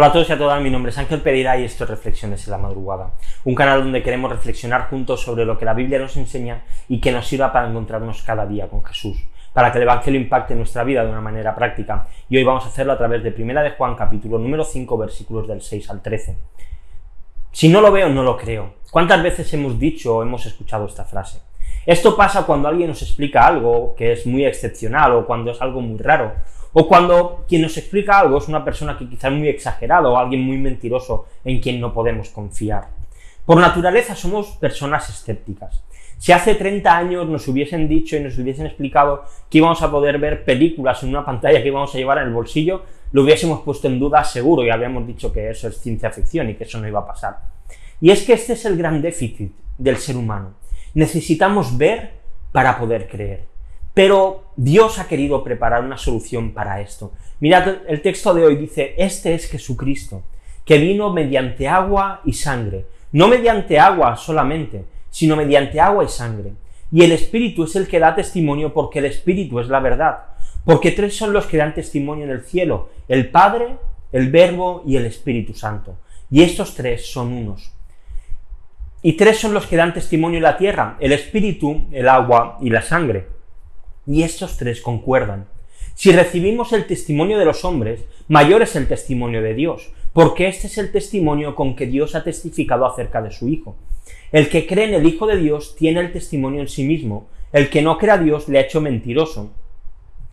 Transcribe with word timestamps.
Hola 0.00 0.08
a 0.08 0.12
todos 0.12 0.30
y 0.30 0.32
a 0.32 0.38
todas, 0.38 0.62
mi 0.62 0.70
nombre 0.70 0.88
es 0.88 0.96
Ángel 0.96 1.20
Pereira 1.20 1.58
y 1.58 1.64
esto 1.64 1.84
es 1.84 1.90
Reflexiones 1.90 2.46
en 2.46 2.52
la 2.52 2.56
Madrugada, 2.56 3.10
un 3.44 3.54
canal 3.54 3.82
donde 3.82 4.02
queremos 4.02 4.30
reflexionar 4.30 4.88
juntos 4.88 5.20
sobre 5.20 5.44
lo 5.44 5.58
que 5.58 5.66
la 5.66 5.74
Biblia 5.74 5.98
nos 5.98 6.16
enseña 6.16 6.62
y 6.88 7.02
que 7.02 7.12
nos 7.12 7.28
sirva 7.28 7.52
para 7.52 7.68
encontrarnos 7.68 8.22
cada 8.22 8.46
día 8.46 8.66
con 8.66 8.82
Jesús, 8.82 9.22
para 9.52 9.70
que 9.70 9.76
el 9.76 9.82
Evangelio 9.82 10.18
impacte 10.18 10.54
nuestra 10.54 10.84
vida 10.84 11.04
de 11.04 11.10
una 11.10 11.20
manera 11.20 11.54
práctica. 11.54 12.06
Y 12.30 12.38
hoy 12.38 12.44
vamos 12.44 12.64
a 12.64 12.68
hacerlo 12.68 12.94
a 12.94 12.96
través 12.96 13.22
de 13.22 13.30
Primera 13.30 13.60
de 13.60 13.72
Juan, 13.72 13.94
capítulo 13.94 14.38
número 14.38 14.64
5, 14.64 14.96
versículos 14.96 15.46
del 15.46 15.60
6 15.60 15.90
al 15.90 16.00
13. 16.00 16.38
Si 17.52 17.68
no 17.68 17.82
lo 17.82 17.92
veo, 17.92 18.08
no 18.08 18.22
lo 18.22 18.38
creo. 18.38 18.76
¿Cuántas 18.90 19.22
veces 19.22 19.52
hemos 19.52 19.78
dicho 19.78 20.16
o 20.16 20.22
hemos 20.22 20.46
escuchado 20.46 20.86
esta 20.86 21.04
frase? 21.04 21.42
Esto 21.84 22.16
pasa 22.16 22.46
cuando 22.46 22.68
alguien 22.68 22.88
nos 22.88 23.02
explica 23.02 23.46
algo 23.46 23.94
que 23.98 24.12
es 24.12 24.26
muy 24.26 24.46
excepcional 24.46 25.12
o 25.12 25.26
cuando 25.26 25.50
es 25.50 25.60
algo 25.60 25.82
muy 25.82 25.98
raro 25.98 26.32
o 26.72 26.86
cuando 26.86 27.44
quien 27.48 27.62
nos 27.62 27.76
explica 27.76 28.18
algo 28.18 28.38
es 28.38 28.48
una 28.48 28.64
persona 28.64 28.96
que 28.96 29.08
quizás 29.08 29.32
es 29.32 29.38
muy 29.38 29.48
exagerado 29.48 30.12
o 30.12 30.16
alguien 30.16 30.42
muy 30.42 30.58
mentiroso 30.58 31.26
en 31.44 31.60
quien 31.60 31.80
no 31.80 31.92
podemos 31.92 32.28
confiar. 32.30 32.88
Por 33.44 33.58
naturaleza 33.58 34.14
somos 34.14 34.48
personas 34.52 35.08
escépticas. 35.08 35.82
Si 36.18 36.32
hace 36.32 36.54
30 36.54 36.96
años 36.96 37.28
nos 37.28 37.48
hubiesen 37.48 37.88
dicho 37.88 38.14
y 38.14 38.20
nos 38.20 38.38
hubiesen 38.38 38.66
explicado 38.66 39.24
que 39.48 39.58
íbamos 39.58 39.80
a 39.80 39.90
poder 39.90 40.18
ver 40.18 40.44
películas 40.44 41.02
en 41.02 41.08
una 41.08 41.24
pantalla 41.24 41.62
que 41.62 41.68
íbamos 41.68 41.94
a 41.94 41.98
llevar 41.98 42.18
en 42.18 42.24
el 42.24 42.34
bolsillo, 42.34 42.82
lo 43.12 43.22
hubiésemos 43.22 43.62
puesto 43.62 43.88
en 43.88 43.98
duda 43.98 44.22
seguro 44.22 44.62
y 44.62 44.70
habíamos 44.70 45.06
dicho 45.06 45.32
que 45.32 45.48
eso 45.50 45.68
es 45.68 45.80
ciencia 45.80 46.10
ficción 46.10 46.50
y 46.50 46.54
que 46.54 46.64
eso 46.64 46.78
no 46.78 46.86
iba 46.86 47.00
a 47.00 47.06
pasar. 47.06 47.38
Y 48.00 48.10
es 48.10 48.22
que 48.22 48.34
este 48.34 48.52
es 48.52 48.64
el 48.66 48.76
gran 48.76 49.00
déficit 49.00 49.52
del 49.78 49.96
ser 49.96 50.16
humano. 50.16 50.54
Necesitamos 50.94 51.76
ver 51.76 52.12
para 52.52 52.78
poder 52.78 53.08
creer. 53.08 53.46
Pero 53.94 54.52
Dios 54.56 54.98
ha 54.98 55.08
querido 55.08 55.42
preparar 55.42 55.84
una 55.84 55.98
solución 55.98 56.52
para 56.52 56.80
esto. 56.80 57.12
Mirad, 57.40 57.78
el 57.88 58.02
texto 58.02 58.32
de 58.34 58.44
hoy 58.44 58.56
dice, 58.56 58.94
este 58.96 59.34
es 59.34 59.48
Jesucristo, 59.48 60.22
que 60.64 60.78
vino 60.78 61.12
mediante 61.12 61.66
agua 61.66 62.20
y 62.24 62.34
sangre. 62.34 62.86
No 63.12 63.26
mediante 63.26 63.78
agua 63.78 64.16
solamente, 64.16 64.84
sino 65.10 65.34
mediante 65.34 65.80
agua 65.80 66.04
y 66.04 66.08
sangre. 66.08 66.52
Y 66.92 67.02
el 67.02 67.12
Espíritu 67.12 67.64
es 67.64 67.74
el 67.76 67.88
que 67.88 67.98
da 67.98 68.14
testimonio 68.14 68.72
porque 68.72 69.00
el 69.00 69.06
Espíritu 69.06 69.58
es 69.58 69.68
la 69.68 69.80
verdad. 69.80 70.18
Porque 70.64 70.92
tres 70.92 71.16
son 71.16 71.32
los 71.32 71.46
que 71.46 71.56
dan 71.56 71.74
testimonio 71.74 72.24
en 72.24 72.30
el 72.30 72.42
cielo, 72.42 72.90
el 73.08 73.30
Padre, 73.30 73.76
el 74.12 74.30
Verbo 74.30 74.82
y 74.86 74.96
el 74.96 75.06
Espíritu 75.06 75.54
Santo. 75.54 75.96
Y 76.30 76.42
estos 76.42 76.74
tres 76.74 77.10
son 77.10 77.32
unos. 77.32 77.72
Y 79.02 79.14
tres 79.14 79.38
son 79.38 79.54
los 79.54 79.66
que 79.66 79.76
dan 79.76 79.94
testimonio 79.94 80.36
en 80.36 80.44
la 80.44 80.58
tierra, 80.58 80.96
el 81.00 81.12
Espíritu, 81.12 81.86
el 81.90 82.08
agua 82.08 82.58
y 82.60 82.70
la 82.70 82.82
sangre 82.82 83.39
y 84.10 84.24
estos 84.24 84.56
tres 84.56 84.80
concuerdan. 84.80 85.46
Si 85.94 86.10
recibimos 86.10 86.72
el 86.72 86.86
testimonio 86.86 87.38
de 87.38 87.44
los 87.44 87.64
hombres, 87.64 88.04
mayor 88.26 88.62
es 88.62 88.74
el 88.74 88.88
testimonio 88.88 89.40
de 89.40 89.54
Dios, 89.54 89.92
porque 90.12 90.48
este 90.48 90.66
es 90.66 90.78
el 90.78 90.90
testimonio 90.90 91.54
con 91.54 91.76
que 91.76 91.86
Dios 91.86 92.16
ha 92.16 92.24
testificado 92.24 92.84
acerca 92.86 93.22
de 93.22 93.30
su 93.30 93.48
Hijo. 93.48 93.76
El 94.32 94.48
que 94.48 94.66
cree 94.66 94.86
en 94.88 94.94
el 94.94 95.06
Hijo 95.06 95.28
de 95.28 95.36
Dios 95.36 95.76
tiene 95.76 96.00
el 96.00 96.12
testimonio 96.12 96.60
en 96.60 96.68
sí 96.68 96.82
mismo, 96.82 97.28
el 97.52 97.70
que 97.70 97.82
no 97.82 97.98
cree 97.98 98.10
a 98.10 98.18
Dios 98.18 98.48
le 98.48 98.58
ha 98.58 98.62
hecho 98.62 98.80
mentiroso, 98.80 99.52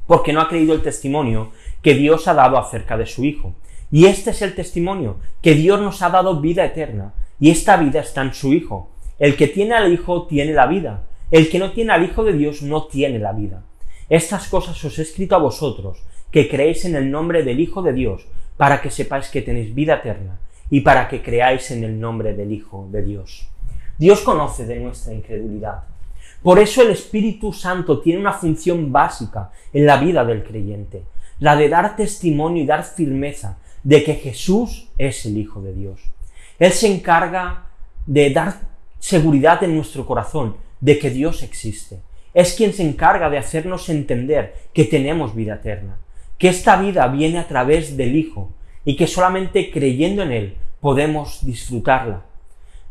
porque 0.08 0.34
no 0.34 0.42
ha 0.42 0.50
creído 0.50 0.74
el 0.74 0.82
testimonio 0.82 1.52
que 1.84 1.94
Dios 1.94 2.28
ha 2.28 2.34
dado 2.34 2.58
acerca 2.58 2.98
de 2.98 3.06
su 3.06 3.26
Hijo. 3.26 3.54
Y 3.92 4.08
este 4.08 4.32
es 4.32 4.42
el 4.42 4.56
testimonio, 4.56 5.18
que 5.44 5.54
Dios 5.54 5.80
nos 5.80 6.02
ha 6.02 6.10
dado 6.10 6.42
vida 6.42 6.66
eterna, 6.66 7.14
y 7.40 7.52
esta 7.52 7.78
vida 7.78 8.00
está 8.00 8.24
en 8.24 8.34
su 8.34 8.54
Hijo. 8.54 8.90
El 9.20 9.36
que 9.36 9.48
tiene 9.48 9.76
al 9.76 9.94
Hijo 9.94 10.26
tiene 10.26 10.54
la 10.54 10.66
vida, 10.66 11.07
el 11.32 11.50
que 11.50 11.60
no 11.60 11.72
tiene 11.72 11.92
al 11.94 12.04
Hijo 12.04 12.24
de 12.24 12.34
Dios 12.34 12.62
no 12.62 12.86
tiene 12.86 13.20
la 13.20 13.34
vida. 13.34 13.64
Estas 14.10 14.48
cosas 14.48 14.84
os 14.84 14.98
he 14.98 15.02
escrito 15.02 15.36
a 15.36 15.40
vosotros, 15.40 16.00
que 16.32 16.48
creéis 16.48 16.86
en 16.86 16.96
el 16.96 17.12
nombre 17.12 17.44
del 17.44 17.60
Hijo 17.60 17.82
de 17.82 17.94
Dios, 17.94 18.26
para 18.56 18.82
que 18.82 18.92
sepáis 18.92 19.30
que 19.30 19.42
tenéis 19.42 19.76
vida 19.76 19.96
eterna, 19.96 20.40
y 20.70 20.82
para 20.82 21.08
que 21.08 21.22
creáis 21.22 21.72
en 21.72 21.84
el 21.84 22.00
nombre 22.00 22.34
del 22.34 22.52
Hijo 22.52 22.88
de 22.92 23.04
Dios. 23.04 23.48
Dios 23.98 24.22
conoce 24.22 24.66
de 24.66 24.80
nuestra 24.80 25.14
incredulidad. 25.14 25.84
Por 26.42 26.60
eso 26.60 26.82
el 26.82 26.92
Espíritu 26.92 27.52
Santo 27.52 28.00
tiene 28.00 28.22
una 28.22 28.34
función 28.34 28.92
básica 28.92 29.52
en 29.74 29.86
la 29.86 29.98
vida 29.98 30.24
del 30.24 30.44
creyente, 30.44 31.04
la 31.40 31.56
de 31.56 31.68
dar 31.68 31.96
testimonio 31.96 32.64
y 32.64 32.66
dar 32.66 32.84
firmeza 32.84 33.58
de 33.84 34.04
que 34.04 34.16
Jesús 34.16 34.88
es 34.98 35.26
el 35.26 35.38
Hijo 35.38 35.62
de 35.62 35.74
Dios. 35.74 36.00
Él 36.60 36.72
se 36.72 36.94
encarga 36.94 37.66
de 38.06 38.30
dar 38.30 38.60
seguridad 39.00 39.64
en 39.64 39.76
nuestro 39.76 40.06
corazón 40.06 40.56
de 40.80 41.00
que 41.00 41.10
Dios 41.10 41.44
existe. 41.44 42.00
Es 42.34 42.54
quien 42.54 42.74
se 42.74 42.84
encarga 42.84 43.30
de 43.30 43.38
hacernos 43.38 43.90
entender 43.90 44.56
que 44.74 44.86
tenemos 44.86 45.36
vida 45.36 45.56
eterna, 45.56 45.98
que 46.38 46.50
esta 46.50 46.80
vida 46.80 47.08
viene 47.08 47.40
a 47.40 47.48
través 47.48 47.98
del 47.98 48.16
Hijo 48.16 48.52
y 48.86 48.96
que 48.96 49.08
solamente 49.08 49.72
creyendo 49.72 50.22
en 50.22 50.32
Él 50.32 50.58
podemos 50.80 51.46
disfrutarla. 51.46 52.24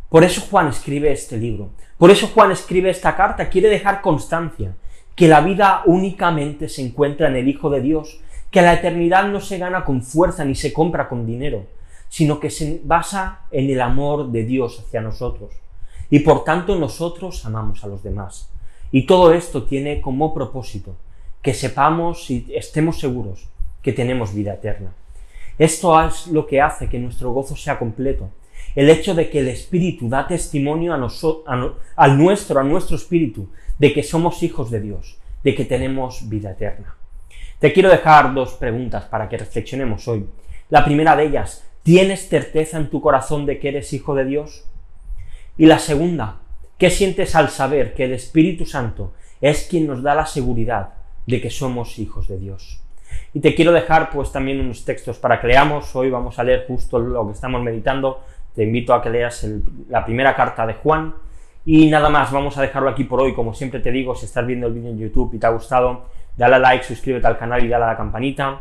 Por 0.08 0.24
eso 0.24 0.40
Juan 0.50 0.68
escribe 0.68 1.12
este 1.12 1.36
libro, 1.36 1.70
por 1.98 2.10
eso 2.10 2.28
Juan 2.28 2.50
escribe 2.50 2.90
esta 2.90 3.16
carta, 3.16 3.48
quiere 3.48 3.68
dejar 3.68 4.00
constancia 4.00 4.74
que 5.14 5.28
la 5.28 5.40
vida 5.40 5.82
únicamente 5.86 6.68
se 6.68 6.82
encuentra 6.82 7.28
en 7.28 7.36
el 7.36 7.48
Hijo 7.48 7.70
de 7.70 7.80
Dios, 7.80 8.20
que 8.50 8.62
la 8.62 8.74
eternidad 8.74 9.28
no 9.28 9.40
se 9.40 9.58
gana 9.58 9.84
con 9.84 10.02
fuerza 10.02 10.44
ni 10.44 10.54
se 10.54 10.72
compra 10.72 11.08
con 11.08 11.26
dinero, 11.26 11.66
sino 12.08 12.38
que 12.38 12.50
se 12.50 12.80
basa 12.84 13.40
en 13.50 13.70
el 13.70 13.80
amor 13.80 14.30
de 14.30 14.44
Dios 14.44 14.80
hacia 14.80 15.00
nosotros 15.00 15.65
y 16.10 16.20
por 16.20 16.44
tanto 16.44 16.76
nosotros 16.76 17.44
amamos 17.44 17.84
a 17.84 17.88
los 17.88 18.02
demás. 18.02 18.50
Y 18.92 19.06
todo 19.06 19.32
esto 19.32 19.64
tiene 19.64 20.00
como 20.00 20.32
propósito 20.32 20.96
que 21.42 21.54
sepamos 21.54 22.30
y 22.30 22.46
estemos 22.54 22.98
seguros 22.98 23.48
que 23.82 23.92
tenemos 23.92 24.34
vida 24.34 24.54
eterna. 24.54 24.92
Esto 25.58 26.00
es 26.04 26.26
lo 26.26 26.46
que 26.46 26.60
hace 26.60 26.88
que 26.88 26.98
nuestro 26.98 27.32
gozo 27.32 27.56
sea 27.56 27.78
completo. 27.78 28.30
El 28.74 28.90
hecho 28.90 29.14
de 29.14 29.30
que 29.30 29.40
el 29.40 29.48
Espíritu 29.48 30.08
da 30.08 30.26
testimonio 30.26 30.92
a, 30.92 30.96
al 31.96 32.18
nuestro, 32.18 32.60
a 32.60 32.64
nuestro 32.64 32.96
Espíritu, 32.96 33.48
de 33.78 33.92
que 33.92 34.02
somos 34.02 34.42
hijos 34.42 34.70
de 34.70 34.80
Dios, 34.80 35.18
de 35.42 35.54
que 35.54 35.64
tenemos 35.64 36.28
vida 36.28 36.50
eterna. 36.50 36.96
Te 37.58 37.72
quiero 37.72 37.88
dejar 37.88 38.34
dos 38.34 38.54
preguntas 38.54 39.04
para 39.04 39.28
que 39.28 39.38
reflexionemos 39.38 40.06
hoy. 40.08 40.26
La 40.68 40.84
primera 40.84 41.16
de 41.16 41.24
ellas, 41.24 41.64
¿tienes 41.82 42.28
certeza 42.28 42.76
en 42.76 42.90
tu 42.90 43.00
corazón 43.00 43.46
de 43.46 43.58
que 43.58 43.68
eres 43.68 43.92
hijo 43.92 44.14
de 44.14 44.24
Dios? 44.24 44.64
Y 45.58 45.64
la 45.64 45.78
segunda, 45.78 46.36
¿qué 46.76 46.90
sientes 46.90 47.34
al 47.34 47.48
saber 47.48 47.94
que 47.94 48.04
el 48.04 48.12
Espíritu 48.12 48.66
Santo 48.66 49.14
es 49.40 49.66
quien 49.70 49.86
nos 49.86 50.02
da 50.02 50.14
la 50.14 50.26
seguridad 50.26 50.90
de 51.26 51.40
que 51.40 51.48
somos 51.48 51.98
hijos 51.98 52.28
de 52.28 52.38
Dios? 52.38 52.82
Y 53.32 53.40
te 53.40 53.54
quiero 53.54 53.72
dejar 53.72 54.10
pues 54.10 54.30
también 54.32 54.60
unos 54.60 54.84
textos 54.84 55.18
para 55.18 55.40
que 55.40 55.46
leamos. 55.46 55.96
Hoy 55.96 56.10
vamos 56.10 56.38
a 56.38 56.44
leer 56.44 56.66
justo 56.66 56.98
lo 56.98 57.26
que 57.26 57.32
estamos 57.32 57.62
meditando. 57.62 58.20
Te 58.54 58.64
invito 58.64 58.92
a 58.92 59.02
que 59.02 59.08
leas 59.08 59.46
la 59.88 60.04
primera 60.04 60.36
carta 60.36 60.66
de 60.66 60.74
Juan. 60.74 61.14
Y 61.64 61.88
nada 61.88 62.10
más, 62.10 62.30
vamos 62.32 62.58
a 62.58 62.62
dejarlo 62.62 62.90
aquí 62.90 63.04
por 63.04 63.20
hoy. 63.20 63.32
Como 63.32 63.54
siempre 63.54 63.80
te 63.80 63.90
digo, 63.90 64.14
si 64.14 64.26
estás 64.26 64.46
viendo 64.46 64.66
el 64.66 64.74
vídeo 64.74 64.90
en 64.90 64.98
YouTube 64.98 65.34
y 65.34 65.38
te 65.38 65.46
ha 65.46 65.50
gustado, 65.50 66.04
dale 66.36 66.56
a 66.56 66.58
like, 66.58 66.84
suscríbete 66.84 67.26
al 67.26 67.38
canal 67.38 67.64
y 67.64 67.68
dale 67.68 67.84
a 67.84 67.88
la 67.88 67.96
campanita. 67.96 68.60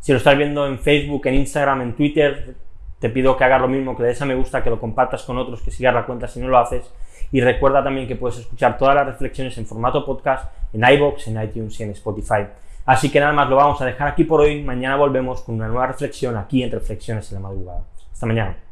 Si 0.00 0.12
lo 0.12 0.18
estás 0.18 0.36
viendo 0.36 0.66
en 0.66 0.78
Facebook, 0.78 1.26
en 1.26 1.34
Instagram, 1.34 1.80
en 1.80 1.92
Twitter, 1.94 2.54
te 3.00 3.08
pido 3.08 3.36
que 3.36 3.44
hagas 3.44 3.60
lo 3.60 3.66
mismo, 3.66 3.96
que 3.96 4.02
le 4.02 4.10
des 4.10 4.22
a 4.22 4.26
me 4.26 4.34
gusta, 4.34 4.62
que 4.62 4.70
lo 4.70 4.78
compartas 4.78 5.24
con 5.24 5.38
otros, 5.38 5.62
que 5.62 5.70
sigas 5.70 5.92
la 5.92 6.06
cuenta 6.06 6.28
si 6.28 6.38
no 6.38 6.48
lo 6.48 6.58
haces. 6.58 6.92
Y 7.32 7.40
recuerda 7.40 7.82
también 7.82 8.06
que 8.06 8.14
puedes 8.14 8.38
escuchar 8.38 8.76
todas 8.76 8.94
las 8.94 9.06
reflexiones 9.06 9.56
en 9.58 9.66
formato 9.66 10.04
podcast 10.04 10.52
en 10.72 10.84
iBox, 10.84 11.28
en 11.28 11.42
iTunes 11.42 11.80
y 11.80 11.82
en 11.82 11.90
Spotify. 11.90 12.46
Así 12.86 13.10
que 13.10 13.20
nada 13.20 13.32
más 13.32 13.48
lo 13.48 13.56
vamos 13.56 13.80
a 13.80 13.86
dejar 13.86 14.08
aquí 14.08 14.24
por 14.24 14.40
hoy. 14.40 14.62
Mañana 14.62 14.96
volvemos 14.96 15.42
con 15.42 15.54
una 15.56 15.68
nueva 15.68 15.86
reflexión 15.86 16.36
aquí 16.36 16.62
en 16.62 16.70
Reflexiones 16.70 17.30
en 17.30 17.36
la 17.36 17.48
Madrugada. 17.48 17.84
Hasta 18.12 18.26
mañana. 18.26 18.69